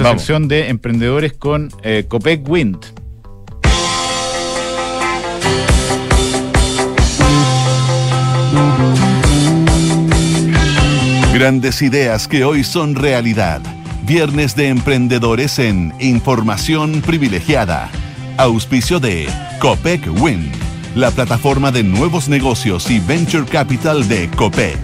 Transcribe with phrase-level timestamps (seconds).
[0.00, 0.22] nuestra Vamos.
[0.22, 2.78] sección de emprendedores con eh, Copec Wind.
[11.34, 13.60] Grandes ideas que hoy son realidad.
[14.06, 17.90] Viernes de emprendedores en Información Privilegiada.
[18.36, 19.28] Auspicio de
[19.58, 20.50] Copec Wind,
[20.94, 24.78] la plataforma de nuevos negocios y venture capital de Copec.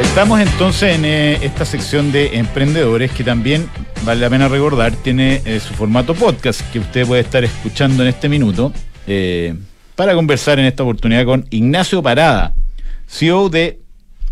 [0.00, 3.68] Estamos entonces en eh, esta sección de emprendedores que también
[4.04, 8.08] vale la pena recordar, tiene eh, su formato podcast que usted puede estar escuchando en
[8.08, 8.72] este minuto
[9.06, 9.56] eh,
[9.96, 12.54] para conversar en esta oportunidad con Ignacio Parada,
[13.08, 13.80] CEO de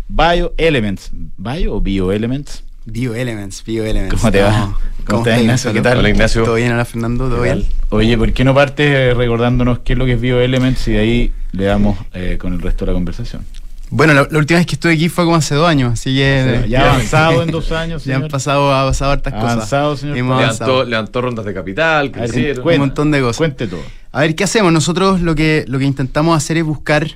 [0.07, 1.11] BioElements.
[1.37, 2.63] ¿Bio o BioElements?
[2.85, 4.15] Bioelements, Bioelements.
[4.15, 4.51] ¿Cómo te va?
[4.51, 5.73] ¿Cómo ¿Cómo estás, Ignacio?
[5.73, 5.97] ¿Qué tal?
[5.97, 6.43] Hola, Ignacio.
[6.43, 7.29] ¿Todo bien, hola Fernando?
[7.29, 7.65] ¿Todo bien?
[7.89, 11.33] Oye, ¿por qué no partes recordándonos qué es lo que es BioElements y de ahí
[11.51, 13.43] le damos eh, con el resto de la conversación?
[13.89, 16.65] Bueno, la, la última vez que estuve aquí fue como hace dos años, así que...
[16.69, 18.31] Ya avanzado en dos años, Ya han señor.
[18.31, 19.51] pasado, ha pasado hartas cosas.
[19.53, 20.71] Avanzado, señor Hemos avanzado.
[20.71, 22.63] Levantó, levantó rondas de capital, crecieron.
[22.63, 23.37] cuenta, un montón de cosas.
[23.37, 23.81] Cuente todo.
[24.11, 24.73] A ver, ¿qué hacemos?
[24.73, 27.07] Nosotros lo que, lo que intentamos hacer es buscar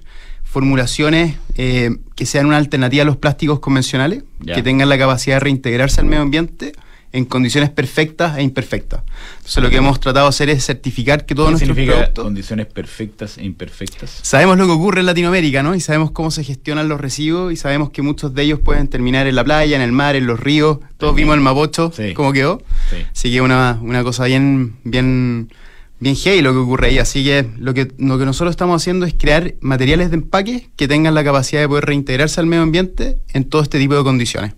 [0.43, 4.55] formulaciones eh, que sean una alternativa a los plásticos convencionales, Ya.
[4.55, 6.73] que tengan la capacidad de reintegrarse al medio ambiente
[7.13, 9.01] en condiciones perfectas e imperfectas.
[9.37, 12.23] Entonces lo que hemos tratado de hacer es certificar que todos ¿Qué nuestros significa productos...
[12.23, 14.19] condiciones perfectas e imperfectas?
[14.21, 15.75] Sabemos lo que ocurre en Latinoamérica, ¿no?
[15.75, 19.27] Y sabemos cómo se gestionan los residuos y sabemos que muchos de ellos pueden terminar
[19.27, 20.79] en la playa, en el mar, en los ríos.
[20.97, 22.13] Todos vimos el Mapocho, Sí.
[22.13, 22.61] cómo quedó.
[22.89, 22.97] Sí.
[23.11, 25.51] Así que una, una cosa bien, bien,
[25.99, 26.97] bien heavy lo que ocurre ahí.
[26.99, 30.87] Así que lo, que lo que nosotros estamos haciendo es crear materiales de empaque que
[30.87, 34.53] tengan la capacidad de poder reintegrarse al medio ambiente en todo este tipo de condiciones.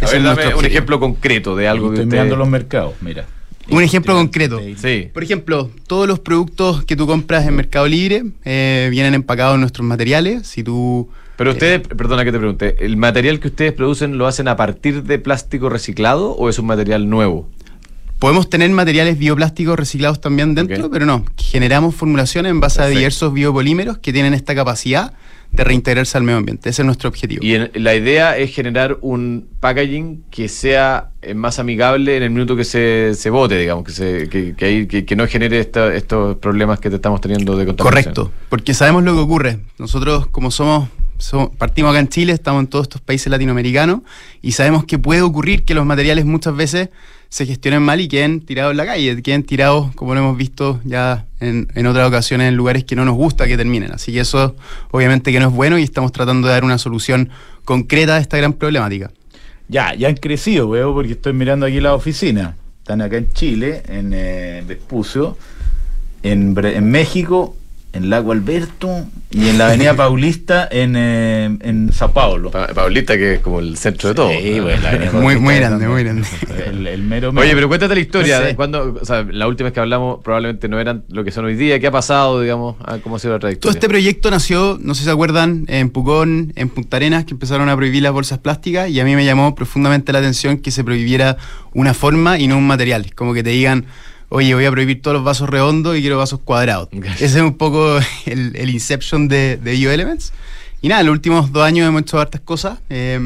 [0.00, 0.60] A ver, dame un objetivo.
[0.62, 2.16] ejemplo concreto de algo que Estoy usted...
[2.16, 3.26] mirando los mercados, mira.
[3.70, 4.60] Un ejemplo concreto.
[4.76, 5.08] Sí.
[5.12, 9.60] Por ejemplo, todos los productos que tú compras en Mercado Libre eh, vienen empacados en
[9.60, 10.46] nuestros materiales.
[10.46, 14.48] Si tú Pero ustedes, perdona que te pregunte, ¿el material que ustedes producen lo hacen
[14.48, 17.48] a partir de plástico reciclado o es un material nuevo?
[18.18, 21.24] Podemos tener materiales bioplásticos reciclados también dentro, pero no.
[21.36, 22.96] Generamos formulaciones en base Perfecto.
[22.96, 25.12] a diversos biopolímeros que tienen esta capacidad
[25.52, 26.68] de reintegrarse al medio ambiente.
[26.70, 27.44] Ese es nuestro objetivo.
[27.44, 32.30] Y en- la idea es generar un packaging que sea eh, más amigable en el
[32.30, 35.60] minuto que se, se vote, digamos, que, se, que, que, ahí- que- que no genere
[35.60, 38.14] esta- estos problemas que te estamos teniendo de contaminación.
[38.14, 39.58] Correcto, porque sabemos lo que ocurre.
[39.78, 40.88] Nosotros, como somos,
[41.18, 44.00] somos- partimos acá en Chile, estamos en todos estos países latinoamericanos
[44.42, 46.88] y sabemos que puede ocurrir que los materiales muchas veces
[47.34, 50.80] se gestionen mal y queden tirados en la calle, queden tirados, como lo hemos visto
[50.84, 53.90] ya en, en otras ocasiones, en lugares que no nos gusta que terminen.
[53.90, 54.54] Así que eso
[54.92, 57.30] obviamente que no es bueno y estamos tratando de dar una solución
[57.64, 59.10] concreta a esta gran problemática.
[59.66, 62.54] Ya, ya han crecido, veo, porque estoy mirando aquí la oficina.
[62.78, 65.36] Están acá en Chile, en eh, Vespucio,
[66.22, 66.54] en,
[66.88, 67.56] México,
[67.94, 72.50] en Lago Alberto y en la Avenida Paulista en, eh, en Sao Paulo.
[72.50, 74.30] Pa- Paulita, que es como el centro de todo.
[74.30, 76.28] Sí, bueno, la Avenida Muy- Paulista muy grande, muy grande.
[76.66, 77.54] El, el mero Oye, mero.
[77.56, 78.40] pero cuéntate la historia.
[78.40, 78.56] No sé.
[78.56, 81.54] cuándo- o sea, la última vez que hablamos probablemente no eran lo que son hoy
[81.54, 81.78] día.
[81.80, 82.76] ¿Qué ha pasado, digamos?
[83.02, 83.74] ¿Cómo ha sido la Todo trayectoria?
[83.74, 87.68] este proyecto nació, no sé si se acuerdan, en Pucón, en Punta Arenas, que empezaron
[87.68, 90.82] a prohibir las bolsas plásticas y a mí me llamó profundamente la atención que se
[90.84, 91.36] prohibiera
[91.72, 93.14] una forma y no un material.
[93.14, 93.86] Como que te digan,
[94.28, 96.88] oye, voy a prohibir todos los vasos redondos y quiero vasos cuadrados.
[96.92, 100.32] Ese es un poco el, el inception de, de BioElements.
[100.84, 102.78] Y nada, en los últimos dos años hemos hecho hartas cosas.
[102.90, 103.18] Eh,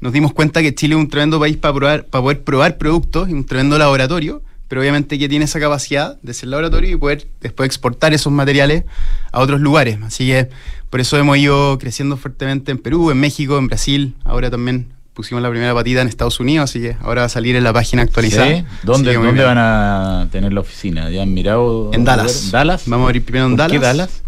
[0.00, 3.28] nos dimos cuenta que Chile es un tremendo país para probar, para poder probar productos
[3.28, 7.28] y un tremendo laboratorio, pero obviamente que tiene esa capacidad de ser laboratorio y poder
[7.42, 8.84] después exportar esos materiales
[9.30, 9.98] a otros lugares.
[10.04, 10.48] Así que
[10.88, 14.14] por eso hemos ido creciendo fuertemente en Perú, en México, en Brasil.
[14.24, 14.86] Ahora también
[15.16, 17.72] pusimos la primera patita en Estados Unidos, así que ahora va a salir en la
[17.72, 18.46] página actualizada.
[18.46, 18.64] ¿Sí?
[18.82, 21.08] ¿Dónde, ¿dónde van a tener la oficina?
[21.10, 21.90] ¿Ya han mirado?
[21.94, 22.50] En Dallas.
[22.50, 22.82] ¿Dallas?
[22.86, 23.96] Vamos a abrir primero en ¿Por qué Dallas.
[23.96, 24.22] Dallas?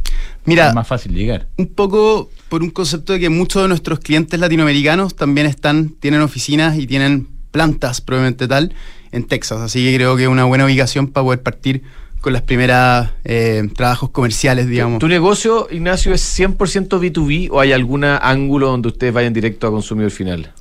[0.46, 1.46] Mira, Es más fácil llegar.
[1.58, 6.22] un poco por un concepto de que muchos de nuestros clientes latinoamericanos también están, tienen
[6.22, 8.72] oficinas y tienen plantas, probablemente tal,
[9.12, 9.60] en Texas.
[9.60, 11.82] Así que creo que es una buena ubicación para poder partir
[12.22, 15.00] con las primeras eh, trabajos comerciales, digamos.
[15.00, 19.70] ¿Tu negocio, Ignacio, es 100% B2B o hay algún ángulo donde ustedes vayan directo a
[19.70, 20.52] consumidor final?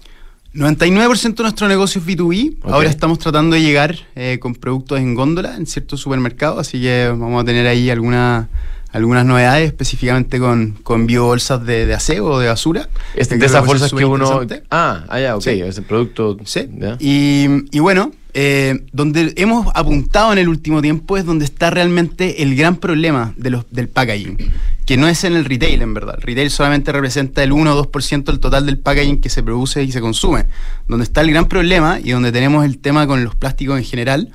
[0.57, 2.57] 99% de nuestro negocio es B2B.
[2.63, 2.71] Ok.
[2.71, 7.09] Ahora estamos tratando de llegar eh, con productos en góndola en ciertos supermercados, así que
[7.09, 8.49] vamos a tener ahí alguna-
[8.91, 12.87] algunas novedades, específicamente con, con biobolsas de, de aseo o de basura.
[13.15, 14.41] Es que de esas bolsas que uno...
[14.71, 15.41] Ah, ah, ya, ok.
[15.41, 15.61] Sí.
[15.61, 16.37] Es el producto...
[16.45, 16.69] Sí.
[16.99, 22.43] Y, y bueno, eh, donde hemos apuntado en el último tiempo es donde está realmente
[22.43, 24.37] el gran problema de los, del packaging,
[24.85, 26.15] que no es en el retail, en verdad.
[26.17, 29.83] El retail solamente representa el 1 o 2% del total del packaging que se produce
[29.83, 30.45] y se consume.
[30.87, 34.31] Donde está el gran problema y donde tenemos el tema con los plásticos en general,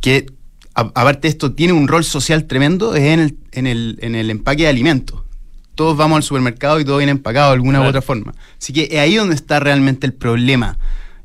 [0.00, 0.26] que
[0.76, 4.30] aparte de esto tiene un rol social tremendo, es en el, en el, en el
[4.30, 5.22] empaque de alimentos.
[5.74, 8.34] Todos vamos al supermercado y todo viene empacado de alguna u otra forma.
[8.60, 10.78] Así que es ahí donde está realmente el problema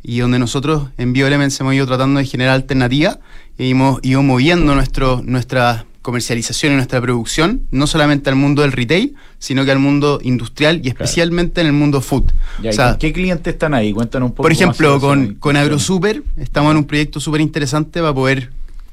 [0.03, 3.19] y donde nosotros en BioElements hemos ido tratando de generar alternativas
[3.57, 8.71] y hemos ido moviendo nuestro, nuestra comercialización y nuestra producción, no solamente al mundo del
[8.71, 12.31] retail, sino que al mundo industrial y especialmente en el mundo food.
[12.62, 13.94] Ya, ¿y con ¿Qué clientes están ahí?
[13.94, 14.44] Cuéntanos un poco.
[14.44, 18.51] Por ejemplo, con, con AgroSuper estamos en un proyecto súper interesante para poder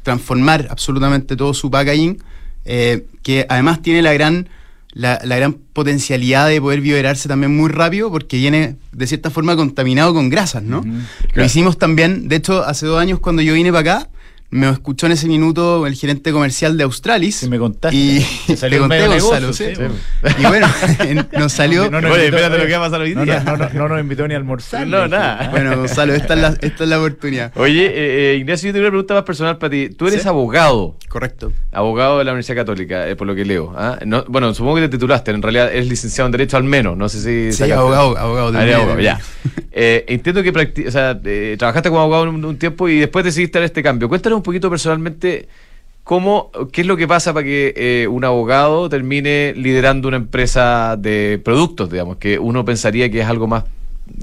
[0.08, 2.16] transformar absolutamente todo su packaging,
[2.64, 4.48] eh, que además tiene la gran,
[4.94, 9.54] la, la, gran potencialidad de poder biodegradarse también muy rápido porque viene de cierta forma
[9.54, 10.78] contaminado con grasas, ¿no?
[10.78, 11.44] Lo claro.
[11.44, 14.08] hicimos también, de hecho, hace dos años cuando yo vine para acá,
[14.50, 17.36] me escuchó en ese minuto el gerente comercial de Australis.
[17.36, 17.96] Sí, me contaste.
[17.96, 19.74] Y Te salió conté, medio Gonzalo, negocio, sí.
[19.76, 20.32] sí.
[20.38, 20.66] Y bueno,
[21.00, 21.90] en- nos salió...
[21.90, 23.40] No nos Oye, invitó- espérate lo que va a pasar hoy no, día.
[23.44, 24.86] No, no, no nos invitó ni a almorzar.
[24.86, 25.38] No, nada.
[25.42, 25.48] ¿ah?
[25.50, 27.52] Bueno, Gonzalo, esta es la, esta es la oportunidad.
[27.56, 29.90] Oye, eh, eh, Ignacio, yo tengo una pregunta más personal para ti.
[29.90, 30.28] Tú eres Sí.
[30.28, 30.96] abogado.
[31.08, 31.52] Correcto.
[31.72, 33.74] Abogado de la Universidad Católica, eh, por lo que leo.
[33.76, 33.98] ¿ah?
[34.06, 37.08] No, bueno, supongo que te titulaste, en realidad eres licenciado en Derecho al menos, no
[37.10, 37.52] sé si...
[37.52, 38.46] Sí, sacaste- abogado, abogado.
[38.56, 39.18] Ah, eres terminé, abogado, ya.
[39.18, 39.68] terminé.
[39.80, 43.58] Eh, entiendo que o sea, eh, trabajaste como abogado un, un tiempo y después decidiste
[43.58, 44.08] dar este cambio.
[44.08, 45.48] Cuéntanos un poquito personalmente
[46.04, 50.96] cómo, qué es lo que pasa para que eh, un abogado termine liderando una empresa
[50.98, 53.64] de productos, digamos, que uno pensaría que es algo más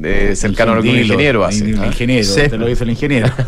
[0.03, 1.63] eh, cercano a lo que un ingeniero hace.
[1.65, 1.85] El ¿ah?
[1.85, 2.41] ingeniero, Sí.
[2.49, 3.29] te lo dice el ingeniero.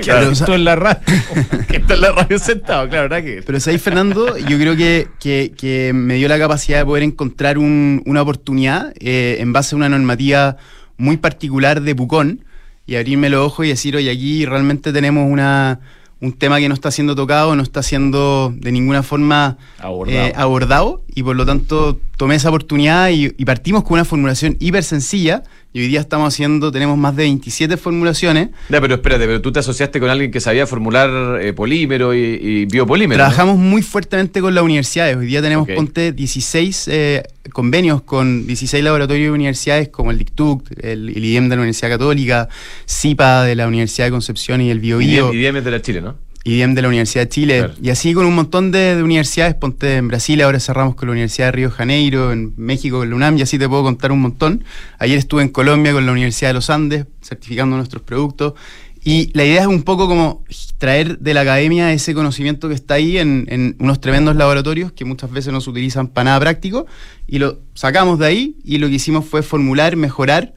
[0.00, 1.00] Claro, o sea- Esto en la radio.
[1.68, 3.42] que está en la radio sentado, claro, ¿verdad que?
[3.44, 4.34] Pero ¿sabes, Fernando?
[4.38, 8.94] Yo creo que, que- que me dio la capacidad de poder encontrar un- una oportunidad
[8.98, 10.56] eh, en base a una normativa
[10.96, 12.44] muy particular de Pucón
[12.90, 15.78] y abrirme los ojos y decir, oye, aquí realmente tenemos una,
[16.20, 20.26] un tema que no está siendo tocado, no está siendo de ninguna forma Abordado.
[20.26, 24.56] eh, abordado y por lo tanto tomé esa oportunidad y, y partimos con una formulación
[24.60, 25.42] hiper sencilla
[25.72, 29.52] y hoy día estamos haciendo, tenemos más de 27 formulaciones Ya, pero espérate, pero tú
[29.52, 33.18] te asociaste con alguien que sabía formular eh, polímero y, y biopolímero.
[33.18, 33.24] ¿no?
[33.24, 35.16] Trabajamos muy fuertemente con las universidades.
[35.16, 37.22] Hoy día tenemos, ponte, 16 eh,
[37.52, 41.90] convenios con 16 laboratorios de universidades como el DICTUC, el, el IDEM de la Universidad
[41.90, 42.48] Católica,
[42.88, 45.80] CIPA de la Universidad de Concepción y el Bio Y Bio, y bien de la
[45.80, 46.16] Chile, ¿no?
[46.44, 47.58] IDEM de la Universidad de Chile.
[47.58, 47.74] Claro.
[47.82, 51.12] Y así con un montón de, de universidades, ponte en Brasil, ahora cerramos con la
[51.12, 54.12] Universidad de Río de Janeiro, en México con la UNAM, y así te puedo contar
[54.12, 54.64] un montón.
[54.98, 58.54] Ayer estuve en Colombia con la Universidad de los Andes, certificando nuestros productos.
[59.02, 60.44] Y la idea es un poco como
[60.76, 65.06] traer de la academia ese conocimiento que está ahí en, en unos tremendos laboratorios que
[65.06, 66.86] muchas veces no se utilizan para nada práctico
[67.26, 70.52] y lo sacamos de ahí y lo que hicimos fue formular, mejorar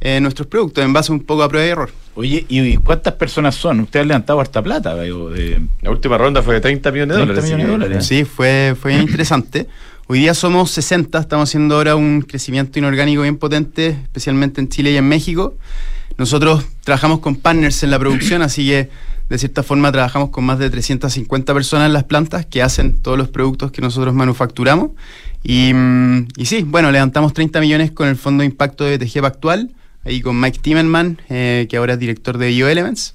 [0.00, 1.90] eh, nuestros productos en base un poco a prueba y error.
[2.14, 3.80] Oye, ¿y cuántas personas son?
[3.80, 7.24] Ustedes han levantado harta plata, veo, de La última ronda fue de 30 millones de
[7.24, 7.44] 30 dólares.
[7.44, 8.06] millones de dólares.
[8.06, 9.68] Sí, fue, fue bien interesante.
[10.08, 14.92] Hoy día somos 60, estamos haciendo ahora un crecimiento inorgánico bien potente, especialmente en Chile
[14.92, 15.54] y en México.
[16.16, 18.88] Nosotros trabajamos con partners en la producción, así que
[19.28, 23.18] de cierta forma trabajamos con más de 350 personas en las plantas que hacen todos
[23.18, 24.92] los productos que nosotros manufacturamos.
[25.42, 29.20] Y, mm, y sí, bueno, levantamos 30 millones con el Fondo de Impacto de BTG
[29.20, 29.70] Pactual,
[30.08, 33.14] ahí con Mike Timmerman, eh, que ahora es director de BioElements.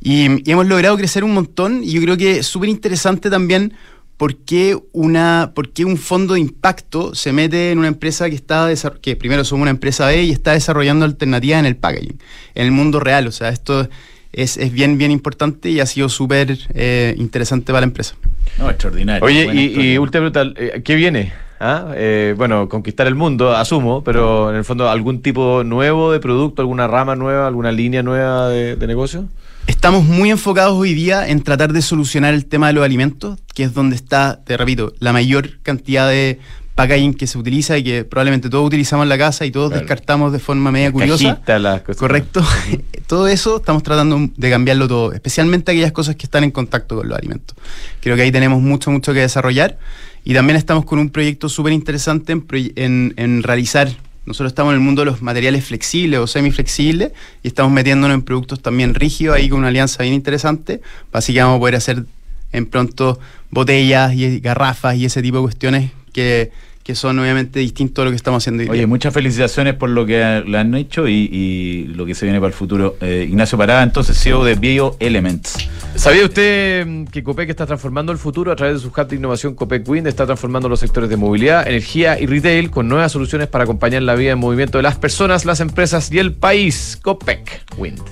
[0.00, 3.72] Y, y hemos logrado crecer un montón y yo creo que es súper interesante también
[4.16, 8.36] por qué, una, por qué un fondo de impacto se mete en una empresa que
[8.36, 8.68] está
[9.00, 12.18] que primero somos una empresa B y está desarrollando alternativas en el packaging,
[12.54, 13.26] en el mundo real.
[13.26, 13.88] O sea, esto
[14.32, 18.14] es, es bien, bien importante y ha sido súper eh, interesante para la empresa.
[18.58, 19.24] No, extraordinario.
[19.24, 21.32] Oye, y, y última pregunta, eh, ¿qué viene?
[21.64, 21.92] ¿Ah?
[21.94, 26.60] Eh, bueno, conquistar el mundo, asumo, pero en el fondo, ¿algún tipo nuevo de producto,
[26.60, 29.26] alguna rama nueva, alguna línea nueva de, de negocio?
[29.68, 33.62] Estamos muy enfocados hoy día en tratar de solucionar el tema de los alimentos, que
[33.62, 36.40] es donde está, te repito, la mayor cantidad de
[36.74, 39.82] packaging que se utiliza y que probablemente todos utilizamos en la casa y todos Claro.
[39.82, 41.34] descartamos de forma media curiosa.
[41.34, 42.00] Cajitas, las cosas.
[42.00, 42.42] Correcto.
[43.06, 47.08] todo eso estamos tratando de cambiarlo todo, especialmente aquellas cosas que están en contacto con
[47.08, 47.56] los alimentos.
[48.00, 49.78] Creo que ahí tenemos mucho, mucho que desarrollar.
[50.24, 52.44] Y también estamos con un proyecto súper interesante en,
[52.76, 53.88] en- en realizar.
[54.24, 57.10] Nosotros estamos en el mundo de los materiales flexibles o semiflexibles
[57.42, 60.80] y estamos metiéndonos en productos también rígidos, ahí con una alianza bien interesante.
[61.12, 62.04] Así que vamos a poder hacer
[62.52, 63.18] en pronto
[63.50, 66.52] botellas y garrafas y ese tipo de cuestiones que,
[66.84, 68.68] que son obviamente distintos a lo que estamos haciendo hoy.
[68.68, 72.38] Oye, muchas felicitaciones por lo que le han hecho y, y lo que se viene
[72.38, 72.96] para el futuro.
[73.00, 75.54] Eh, Ignacio Parada, entonces CEO de Bio Elements.
[75.94, 79.16] ¿Sabía usted mm, que Copec está transformando el futuro a través de su hub de
[79.16, 80.06] innovación Copec Wind?
[80.06, 84.14] Está transformando los sectores de movilidad, energía y retail con nuevas soluciones para acompañar la
[84.14, 86.98] vida en movimiento de las personas, las empresas y el país.
[87.00, 88.02] Copec Wind.